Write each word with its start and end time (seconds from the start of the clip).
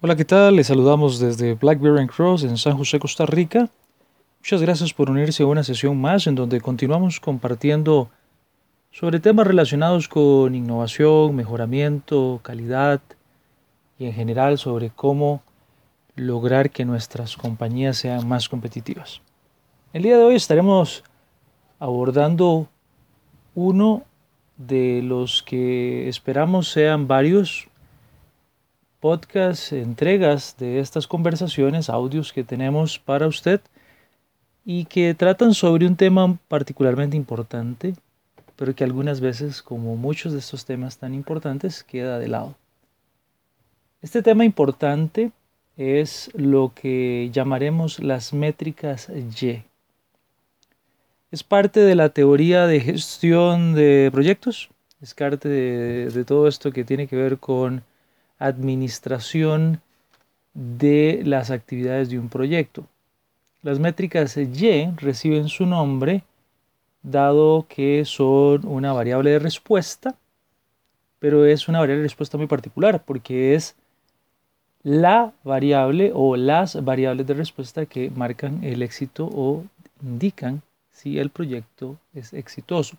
Hola, 0.00 0.14
¿qué 0.14 0.24
tal? 0.24 0.54
Les 0.54 0.68
saludamos 0.68 1.18
desde 1.18 1.54
Blackberry 1.54 2.06
Cross 2.06 2.44
en 2.44 2.56
San 2.56 2.78
José, 2.78 3.00
Costa 3.00 3.26
Rica. 3.26 3.68
Muchas 4.38 4.62
gracias 4.62 4.94
por 4.94 5.10
unirse 5.10 5.42
a 5.42 5.46
una 5.46 5.64
sesión 5.64 6.00
más 6.00 6.28
en 6.28 6.36
donde 6.36 6.60
continuamos 6.60 7.18
compartiendo 7.18 8.08
sobre 8.92 9.18
temas 9.18 9.48
relacionados 9.48 10.06
con 10.06 10.54
innovación, 10.54 11.34
mejoramiento, 11.34 12.38
calidad 12.44 13.00
y 13.98 14.06
en 14.06 14.12
general 14.12 14.56
sobre 14.56 14.90
cómo 14.90 15.42
lograr 16.14 16.70
que 16.70 16.84
nuestras 16.84 17.36
compañías 17.36 17.96
sean 17.96 18.28
más 18.28 18.48
competitivas. 18.48 19.20
El 19.92 20.04
día 20.04 20.16
de 20.16 20.22
hoy 20.22 20.36
estaremos 20.36 21.02
abordando 21.80 22.68
uno 23.56 24.04
de 24.58 25.02
los 25.02 25.42
que 25.42 26.08
esperamos 26.08 26.68
sean 26.68 27.08
varios 27.08 27.67
podcast, 29.00 29.72
entregas 29.72 30.56
de 30.58 30.80
estas 30.80 31.06
conversaciones, 31.06 31.88
audios 31.88 32.32
que 32.32 32.44
tenemos 32.44 32.98
para 32.98 33.26
usted 33.26 33.60
y 34.64 34.86
que 34.86 35.14
tratan 35.14 35.54
sobre 35.54 35.86
un 35.86 35.96
tema 35.96 36.36
particularmente 36.48 37.16
importante, 37.16 37.94
pero 38.56 38.74
que 38.74 38.84
algunas 38.84 39.20
veces, 39.20 39.62
como 39.62 39.96
muchos 39.96 40.32
de 40.32 40.40
estos 40.40 40.64
temas 40.64 40.98
tan 40.98 41.14
importantes, 41.14 41.84
queda 41.84 42.18
de 42.18 42.28
lado. 42.28 42.56
Este 44.02 44.22
tema 44.22 44.44
importante 44.44 45.30
es 45.76 46.30
lo 46.34 46.72
que 46.74 47.30
llamaremos 47.32 48.00
las 48.00 48.32
métricas 48.32 49.08
Y. 49.08 49.62
Es 51.30 51.44
parte 51.44 51.80
de 51.80 51.94
la 51.94 52.08
teoría 52.08 52.66
de 52.66 52.80
gestión 52.80 53.74
de 53.74 54.10
proyectos, 54.12 54.70
es 55.00 55.14
parte 55.14 55.48
de, 55.48 56.10
de 56.10 56.24
todo 56.24 56.48
esto 56.48 56.72
que 56.72 56.84
tiene 56.84 57.06
que 57.06 57.16
ver 57.16 57.38
con 57.38 57.84
administración 58.38 59.80
de 60.54 61.22
las 61.24 61.50
actividades 61.50 62.10
de 62.10 62.18
un 62.18 62.28
proyecto. 62.28 62.86
Las 63.62 63.78
métricas 63.78 64.36
Y 64.36 64.86
reciben 64.96 65.48
su 65.48 65.66
nombre 65.66 66.22
dado 67.02 67.66
que 67.68 68.04
son 68.04 68.66
una 68.66 68.92
variable 68.92 69.30
de 69.30 69.38
respuesta, 69.38 70.14
pero 71.18 71.44
es 71.44 71.68
una 71.68 71.80
variable 71.80 72.02
de 72.02 72.08
respuesta 72.08 72.38
muy 72.38 72.46
particular 72.46 73.02
porque 73.04 73.54
es 73.54 73.76
la 74.82 75.32
variable 75.42 76.12
o 76.14 76.36
las 76.36 76.82
variables 76.84 77.26
de 77.26 77.34
respuesta 77.34 77.86
que 77.86 78.10
marcan 78.10 78.62
el 78.62 78.82
éxito 78.82 79.28
o 79.32 79.64
indican 80.02 80.62
si 80.92 81.18
el 81.18 81.30
proyecto 81.30 81.98
es 82.14 82.32
exitoso. 82.32 82.96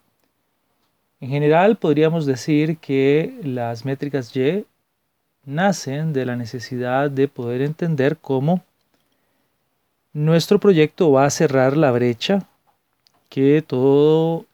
En 1.21 1.29
general 1.29 1.77
podríamos 1.77 2.25
decir 2.25 2.77
que 2.77 3.33
las 3.43 3.85
métricas 3.85 4.35
Y 4.35 4.65
nacen 5.45 6.13
de 6.13 6.25
la 6.25 6.35
necesidad 6.35 7.09
de 7.09 7.27
poder 7.27 7.61
entender 7.61 8.17
cómo 8.17 8.63
nuestro 10.13 10.59
proyecto 10.59 11.11
va 11.11 11.25
a 11.25 11.29
cerrar 11.29 11.77
la 11.77 11.91
brecha 11.91 12.47
que 13.29 13.61
todo 13.61 14.45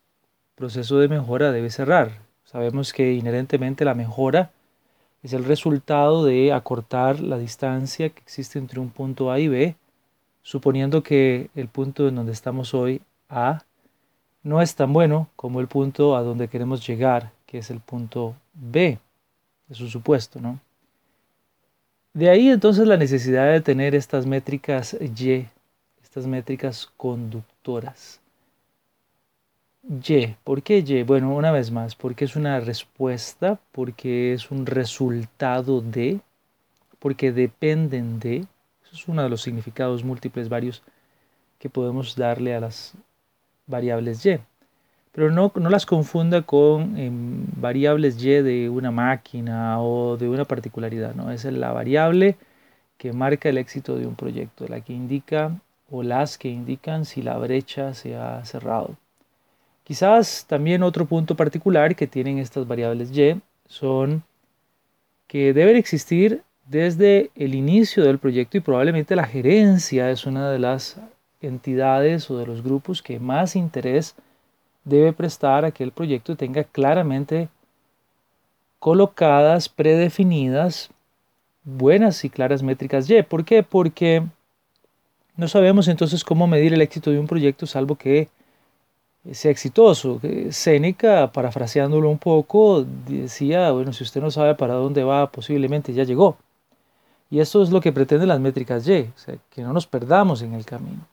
proceso 0.55 0.99
de 0.99 1.07
mejora 1.07 1.51
debe 1.51 1.69
cerrar. 1.69 2.19
Sabemos 2.43 2.93
que 2.93 3.13
inherentemente 3.13 3.85
la 3.85 3.93
mejora 3.93 4.51
es 5.23 5.33
el 5.33 5.43
resultado 5.43 6.23
de 6.23 6.53
acortar 6.53 7.19
la 7.19 7.37
distancia 7.37 8.09
que 8.09 8.21
existe 8.21 8.59
entre 8.59 8.79
un 8.79 8.89
punto 8.89 9.31
A 9.31 9.39
y 9.39 9.47
B, 9.47 9.75
suponiendo 10.43 11.01
que 11.01 11.49
el 11.55 11.67
punto 11.67 12.07
en 12.07 12.15
donde 12.15 12.31
estamos 12.31 12.73
hoy, 12.73 13.01
A, 13.29 13.63
no 14.43 14.61
es 14.61 14.75
tan 14.75 14.93
bueno 14.93 15.27
como 15.35 15.59
el 15.59 15.67
punto 15.67 16.15
a 16.15 16.21
donde 16.21 16.47
queremos 16.47 16.85
llegar, 16.85 17.31
que 17.47 17.57
es 17.57 17.71
el 17.71 17.79
punto 17.79 18.35
B. 18.53 18.99
Es 19.69 19.81
un 19.81 19.89
supuesto, 19.89 20.39
¿no? 20.39 20.59
De 22.15 22.29
ahí 22.29 22.47
entonces 22.47 22.87
la 22.87 22.95
necesidad 22.95 23.51
de 23.51 23.59
tener 23.59 23.93
estas 23.93 24.25
métricas 24.25 24.95
Y, 25.01 25.47
estas 26.01 26.25
métricas 26.25 26.89
conductoras. 26.95 28.21
Y, 29.83 30.27
¿por 30.45 30.63
qué 30.63 30.77
Y? 30.77 31.03
Bueno, 31.03 31.35
una 31.35 31.51
vez 31.51 31.71
más, 31.71 31.93
porque 31.93 32.23
es 32.23 32.37
una 32.37 32.61
respuesta, 32.61 33.59
porque 33.73 34.31
es 34.31 34.49
un 34.49 34.65
resultado 34.65 35.81
de, 35.81 36.21
porque 36.99 37.33
dependen 37.33 38.17
de. 38.21 38.37
Eso 38.37 38.93
es 38.93 39.07
uno 39.09 39.21
de 39.21 39.29
los 39.29 39.41
significados 39.41 40.05
múltiples 40.05 40.47
varios 40.47 40.83
que 41.59 41.69
podemos 41.69 42.15
darle 42.15 42.55
a 42.55 42.61
las 42.61 42.93
variables 43.67 44.25
Y 44.25 44.39
pero 45.15 45.31
no, 45.31 45.49
no 45.55 45.69
las 45.69 45.85
confunda 45.85 46.41
con 46.41 46.97
em, 46.97 47.45
variables 47.55 48.21
y 48.21 48.31
de 48.31 48.69
una 48.69 48.91
máquina 48.91 49.81
o 49.81 50.17
de 50.17 50.27
una 50.27 50.43
particularidad, 50.43 51.15
¿no? 51.15 51.31
Es 51.31 51.45
la 51.45 51.71
variable 51.71 52.35
que 52.97 53.13
marca 53.13 53.47
el 53.47 53.57
éxito 53.57 53.95
de 53.97 54.07
un 54.07 54.15
proyecto, 54.15 54.67
la 54.67 54.81
que 54.81 54.91
indica 54.91 55.57
o 55.89 56.03
las 56.03 56.37
que 56.37 56.49
indican 56.49 57.05
si 57.05 57.21
la 57.21 57.37
brecha 57.37 57.93
se 57.93 58.17
ha 58.17 58.43
cerrado. 58.43 58.97
Quizás 59.85 60.45
también 60.49 60.83
otro 60.83 61.05
punto 61.05 61.35
particular 61.35 61.95
que 61.95 62.07
tienen 62.07 62.37
estas 62.37 62.67
variables 62.67 63.17
y 63.17 63.39
son 63.67 64.21
que 65.27 65.53
deben 65.53 65.77
existir 65.77 66.41
desde 66.65 67.31
el 67.35 67.55
inicio 67.55 68.03
del 68.03 68.19
proyecto 68.19 68.57
y 68.57 68.61
probablemente 68.61 69.15
la 69.15 69.25
gerencia 69.25 70.11
es 70.11 70.25
una 70.25 70.51
de 70.51 70.59
las 70.59 70.99
entidades 71.39 72.29
o 72.29 72.37
de 72.37 72.47
los 72.47 72.61
grupos 72.61 73.01
que 73.01 73.17
más 73.17 73.55
interés 73.55 74.15
debe 74.85 75.11
prestar 75.11 75.65
a 75.65 75.71
que 75.71 75.83
el 75.83 75.91
proyecto 75.91 76.35
tenga 76.37 76.63
claramente 76.63 77.49
colocadas, 78.79 79.67
predefinidas, 79.67 80.89
buenas 81.63 82.23
y 82.23 82.29
claras 82.29 82.63
métricas 82.63 83.09
Y. 83.09 83.21
¿Por 83.23 83.43
qué? 83.43 83.63
Porque 83.63 84.23
no 85.35 85.47
sabemos 85.47 85.87
entonces 85.87 86.23
cómo 86.23 86.47
medir 86.47 86.73
el 86.73 86.81
éxito 86.81 87.11
de 87.11 87.19
un 87.19 87.27
proyecto 87.27 87.65
salvo 87.65 87.95
que 87.95 88.29
sea 89.31 89.51
exitoso. 89.51 90.21
Séneca, 90.51 91.31
parafraseándolo 91.31 92.09
un 92.09 92.19
poco, 92.19 92.85
decía, 93.07 93.71
bueno, 93.71 93.91
si 93.91 94.03
usted 94.03 94.21
no 94.21 94.29
sabe 94.31 94.55
para 94.55 94.75
dónde 94.75 95.03
va, 95.03 95.31
posiblemente 95.31 95.93
ya 95.93 96.03
llegó. 96.03 96.37
Y 97.31 97.39
eso 97.39 97.63
es 97.63 97.71
lo 97.71 97.81
que 97.81 97.91
pretenden 97.91 98.29
las 98.29 98.39
métricas 98.39 98.87
Y, 98.87 99.11
o 99.13 99.17
sea, 99.17 99.35
que 99.49 99.63
no 99.63 99.73
nos 99.73 99.87
perdamos 99.87 100.43
en 100.43 100.53
el 100.53 100.63
camino. 100.63 101.07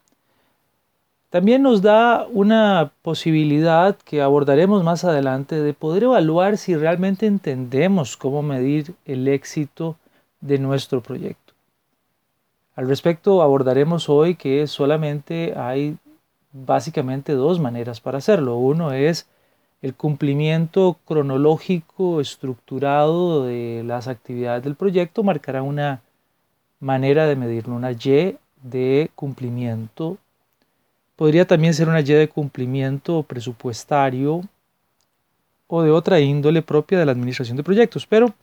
También 1.33 1.63
nos 1.63 1.81
da 1.81 2.27
una 2.31 2.93
posibilidad 3.01 3.97
que 4.05 4.21
abordaremos 4.21 4.85
más 4.85 5.03
adelante 5.05 5.63
de 5.63 5.73
poder 5.73 6.03
evaluar 6.03 6.59
si 6.59 6.77
realmente 6.77 7.25
entendemos 7.27 8.19
cómo 8.19 8.43
medir 8.43 8.95
el 9.07 9.27
éxito 9.27 9.97
de 10.43 10.59
nuestro 10.59 11.01
proyecto. 11.01 11.55
Al 12.77 12.87
respecto 12.87 13.41
abordaremos 13.41 14.11
hoy 14.11 14.35
que 14.35 14.67
solamente 14.67 15.55
hay 15.57 15.97
básicamente 16.53 17.33
dos 17.33 17.59
maneras 17.61 18.03
para 18.03 18.19
hacerlo. 18.19 18.59
Uno 18.59 18.93
es 18.93 19.27
el 19.81 19.95
cumplimiento 19.95 20.99
cronológico 21.07 22.21
estructurado 22.21 23.47
de 23.47 23.83
las 23.87 24.07
actividades 24.07 24.65
del 24.65 24.75
proyecto 24.75 25.23
marcará 25.23 25.63
una 25.63 26.03
manera 26.79 27.27
de 27.27 27.37
medirlo, 27.37 27.75
una 27.75 27.93
Y 27.93 28.37
de 28.63 29.11
cumplimiento 29.15 30.19
Podría 31.23 31.47
también 31.47 31.73
ser 31.73 31.89
una 31.89 32.01
Y 32.01 32.03
de 32.03 32.29
cumplimiento 32.29 33.23
presupuestario 33.23 34.41
o 35.69 35.83
de 35.85 35.93
otra 35.93 36.19
índole 36.19 36.63
propia 36.63 36.99
de 36.99 37.07
la 37.07 37.13
administración 37.13 37.57
de 37.57 37.63
proyectos. 37.63 38.09
Pero 38.09 38.35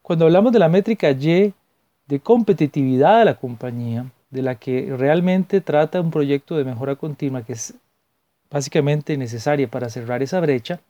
cuando 0.00 0.24
hablamos 0.24 0.50
de 0.50 0.58
la 0.58 0.70
métrica 0.70 1.10
Y 1.10 1.52
de 2.06 2.20
competitividad 2.20 3.18
de 3.18 3.26
la 3.26 3.34
compañía, 3.34 4.10
de 4.30 4.40
la 4.40 4.54
que 4.54 4.94
realmente 4.96 5.60
trata 5.60 6.00
un 6.00 6.10
proyecto 6.10 6.56
de 6.56 6.64
mejora 6.64 6.96
continua 6.96 7.42
que 7.42 7.52
es 7.52 7.74
básicamente 8.50 9.18
necesaria 9.18 9.68
para 9.70 9.90
cerrar 9.90 10.22
esa 10.22 10.40
brecha, 10.40 10.80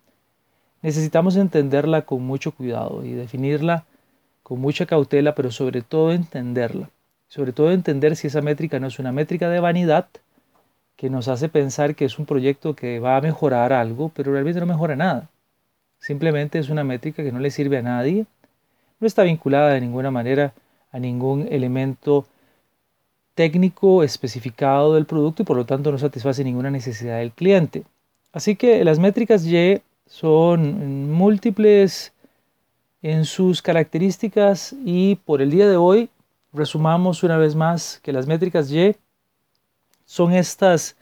necesitamos 0.81 1.35
entenderla 1.35 2.03
con 2.03 2.23
mucho 2.23 2.53
cuidado 2.53 3.05
y 3.05 3.15
definirla 3.15 3.85
con 4.45 4.61
mucha 4.61 4.87
cautela, 4.87 5.35
pero 5.35 5.51
sobre 5.51 5.83
todo 5.83 6.13
entenderla. 6.13 6.89
Sobre 7.27 7.53
todo 7.53 7.73
entender 7.73 8.15
si 8.15 8.29
esa 8.29 8.43
métrica 8.43 8.79
no 8.79 8.87
es 8.87 9.01
una 9.01 9.11
métrica 9.11 9.51
de 9.51 9.59
vanidad, 9.59 10.07
que 10.97 11.11
nos 11.11 11.29
hace 11.29 11.49
pensar 11.49 11.95
que 11.95 12.07
es 12.07 12.19
un 12.19 12.27
proyecto 12.27 12.75
que 12.75 12.99
va 13.01 13.17
a 13.17 13.21
mejorar 13.21 13.73
algo, 13.73 14.11
pero 14.15 14.33
realmente 14.33 14.61
no 14.61 14.67
mejora 14.67 14.97
nada. 14.97 15.29
Simplemente 15.99 16.59
es 16.59 16.69
una 16.69 16.85
métrica 16.85 17.23
que 17.23 17.33
no 17.33 17.39
le 17.39 17.51
sirve 17.51 17.79
a 17.79 17.83
nadie, 17.83 18.27
no 19.01 19.07
está 19.07 19.23
vinculada 19.23 19.71
de 19.71 19.81
ninguna 19.81 20.11
manera 20.11 20.53
a 20.93 20.99
ningún 20.99 21.47
elemento 21.51 22.27
técnico 23.35 24.03
especificado 24.03 24.95
del 24.95 25.05
producto 25.05 25.43
y 25.43 25.47
por 25.47 25.57
lo 25.57 25.67
tanto 25.67 25.93
no 25.93 25.99
satisface 25.99 26.43
ninguna 26.43 26.71
necesidad 26.71 27.19
del 27.19 27.33
cliente. 27.33 27.85
Así 28.33 28.57
que 28.57 28.83
las 28.85 28.99
métricas 28.99 29.45
Y 29.47 29.83
son 30.07 31.13
múltiples 31.13 32.13
en 33.03 33.25
sus 33.25 33.61
características 33.61 34.75
y 34.85 35.17
por 35.17 35.43
el 35.43 35.51
día 35.51 35.69
de 35.69 35.77
hoy 35.77 36.09
resumamos 36.53 37.23
una 37.23 37.37
vez 37.37 37.55
más 37.55 38.01
que 38.03 38.13
las 38.13 38.27
métricas 38.27 38.71
Y 38.71 38.97
son 40.07 40.33
estas 40.33 40.97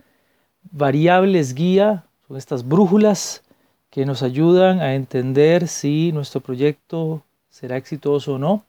variables 0.73 1.55
guía, 1.55 2.05
son 2.27 2.39
estas 2.39 2.67
brújulas 2.67 3.43
que 3.91 4.05
nos 4.07 4.23
ayudan 4.23 4.81
a 4.81 4.95
entender 4.95 5.69
si 5.69 6.11
nuestro 6.11 6.41
proyecto 6.41 7.23
será 7.49 7.77
exitoso 7.77 8.35
o 8.35 8.39
no, 8.39 8.65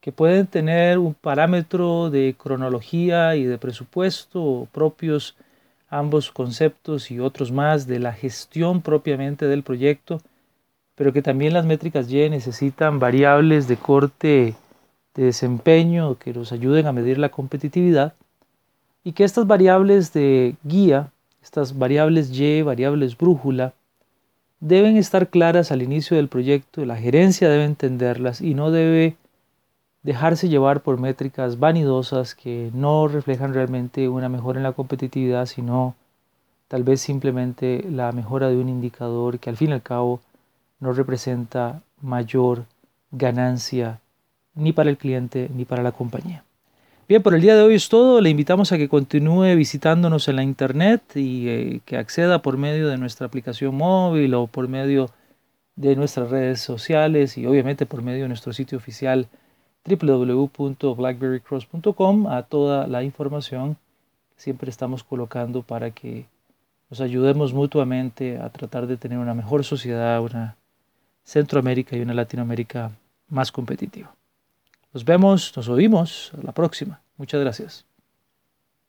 que 0.00 0.12
pueden 0.12 0.46
tener 0.46 0.98
un 0.98 1.14
parámetro 1.14 2.10
de 2.10 2.36
cronología 2.38 3.34
y 3.34 3.44
de 3.44 3.58
presupuesto 3.58 4.68
propios 4.70 5.34
ambos 5.88 6.30
conceptos 6.30 7.10
y 7.10 7.18
otros 7.18 7.50
más 7.50 7.86
de 7.86 7.98
la 7.98 8.12
gestión 8.12 8.82
propiamente 8.82 9.46
del 9.46 9.62
proyecto, 9.62 10.20
pero 10.94 11.12
que 11.12 11.22
también 11.22 11.52
las 11.52 11.66
métricas 11.66 12.10
Y 12.10 12.28
necesitan 12.28 12.98
variables 12.98 13.66
de 13.68 13.76
corte 13.76 14.54
de 15.14 15.24
desempeño 15.24 16.18
que 16.18 16.32
nos 16.32 16.52
ayuden 16.52 16.86
a 16.86 16.92
medir 16.92 17.18
la 17.18 17.30
competitividad 17.30 18.14
y 19.06 19.12
que 19.12 19.22
estas 19.22 19.46
variables 19.46 20.12
de 20.12 20.56
guía, 20.64 21.12
estas 21.40 21.78
variables 21.78 22.28
Y, 22.36 22.62
variables 22.62 23.16
brújula, 23.16 23.72
deben 24.58 24.96
estar 24.96 25.28
claras 25.28 25.70
al 25.70 25.80
inicio 25.80 26.16
del 26.16 26.26
proyecto, 26.26 26.84
la 26.84 26.96
gerencia 26.96 27.48
debe 27.48 27.62
entenderlas 27.62 28.40
y 28.40 28.54
no 28.54 28.72
debe 28.72 29.14
dejarse 30.02 30.48
llevar 30.48 30.80
por 30.80 30.98
métricas 30.98 31.60
vanidosas 31.60 32.34
que 32.34 32.72
no 32.74 33.06
reflejan 33.06 33.54
realmente 33.54 34.08
una 34.08 34.28
mejora 34.28 34.58
en 34.58 34.64
la 34.64 34.72
competitividad, 34.72 35.46
sino 35.46 35.94
tal 36.66 36.82
vez 36.82 37.00
simplemente 37.00 37.86
la 37.88 38.10
mejora 38.10 38.48
de 38.48 38.56
un 38.56 38.68
indicador 38.68 39.38
que 39.38 39.50
al 39.50 39.56
fin 39.56 39.70
y 39.70 39.74
al 39.74 39.82
cabo 39.82 40.20
no 40.80 40.92
representa 40.92 41.80
mayor 42.02 42.64
ganancia 43.12 44.00
ni 44.56 44.72
para 44.72 44.90
el 44.90 44.98
cliente 44.98 45.48
ni 45.54 45.64
para 45.64 45.84
la 45.84 45.92
compañía. 45.92 46.42
Bien, 47.08 47.22
por 47.22 47.36
el 47.36 47.40
día 47.40 47.54
de 47.54 47.62
hoy 47.62 47.76
es 47.76 47.88
todo. 47.88 48.20
Le 48.20 48.30
invitamos 48.30 48.72
a 48.72 48.78
que 48.78 48.88
continúe 48.88 49.54
visitándonos 49.54 50.26
en 50.26 50.34
la 50.34 50.42
internet 50.42 51.02
y 51.14 51.48
eh, 51.48 51.80
que 51.84 51.96
acceda 51.96 52.42
por 52.42 52.56
medio 52.56 52.88
de 52.88 52.98
nuestra 52.98 53.28
aplicación 53.28 53.76
móvil 53.76 54.34
o 54.34 54.48
por 54.48 54.66
medio 54.66 55.10
de 55.76 55.94
nuestras 55.94 56.30
redes 56.30 56.60
sociales 56.60 57.38
y 57.38 57.46
obviamente 57.46 57.86
por 57.86 58.02
medio 58.02 58.22
de 58.22 58.28
nuestro 58.28 58.52
sitio 58.52 58.76
oficial 58.76 59.28
www.blackberrycross.com 59.84 62.26
a 62.26 62.42
toda 62.42 62.88
la 62.88 63.04
información 63.04 63.76
que 64.34 64.42
siempre 64.42 64.68
estamos 64.68 65.04
colocando 65.04 65.62
para 65.62 65.92
que 65.92 66.26
nos 66.90 67.00
ayudemos 67.00 67.52
mutuamente 67.52 68.38
a 68.38 68.50
tratar 68.50 68.88
de 68.88 68.96
tener 68.96 69.18
una 69.18 69.34
mejor 69.34 69.64
sociedad, 69.64 70.20
una 70.20 70.56
Centroamérica 71.22 71.96
y 71.96 72.00
una 72.00 72.14
Latinoamérica 72.14 72.90
más 73.28 73.52
competitiva. 73.52 74.15
Nos 74.96 75.04
vemos, 75.04 75.52
nos 75.54 75.68
oímos, 75.68 76.32
a 76.32 76.42
la 76.42 76.52
próxima. 76.52 77.02
Muchas 77.18 77.38
gracias. 77.38 77.84